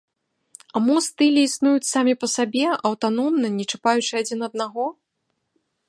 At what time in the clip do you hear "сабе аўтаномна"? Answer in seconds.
2.37-3.47